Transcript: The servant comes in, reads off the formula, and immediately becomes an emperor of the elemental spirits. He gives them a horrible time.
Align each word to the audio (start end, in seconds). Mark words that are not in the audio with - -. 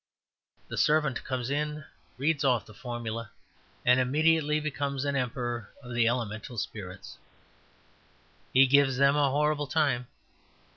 The 0.67 0.79
servant 0.79 1.23
comes 1.23 1.51
in, 1.51 1.85
reads 2.17 2.43
off 2.43 2.65
the 2.65 2.73
formula, 2.73 3.29
and 3.85 3.99
immediately 3.99 4.59
becomes 4.59 5.05
an 5.05 5.15
emperor 5.15 5.69
of 5.83 5.93
the 5.93 6.07
elemental 6.07 6.57
spirits. 6.57 7.19
He 8.51 8.65
gives 8.65 8.97
them 8.97 9.15
a 9.15 9.29
horrible 9.29 9.67
time. 9.67 10.07